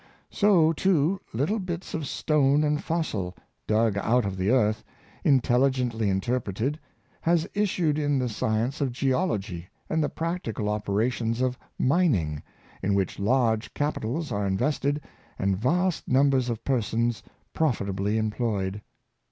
So, 0.31 0.73
too, 0.73 1.19
little 1.31 1.59
bits 1.59 1.93
of 1.93 2.07
stone 2.07 2.63
and 2.63 2.83
fossil, 2.83 3.35
dug 3.67 3.99
out 3.99 4.25
of 4.25 4.35
the 4.35 4.49
earth, 4.49 4.83
intelligently 5.23 6.09
in 6.09 6.19
terpreted, 6.21 6.79
has 7.21 7.47
issued 7.53 7.99
in 7.99 8.17
the 8.17 8.27
science 8.27 8.81
of 8.81 8.91
geology 8.91 9.67
and 9.91 10.03
the 10.03 10.09
practical 10.09 10.69
operations 10.69 11.39
of 11.39 11.55
mining, 11.77 12.41
in 12.81 12.95
which 12.95 13.19
large 13.19 13.75
capitals 13.75 14.31
are 14.31 14.47
invested 14.47 14.99
and 15.37 15.55
vast 15.55 16.07
numbers 16.07 16.49
of 16.49 16.63
persons 16.63 17.21
profitaoiy 17.53 18.15
employed. 18.15 18.81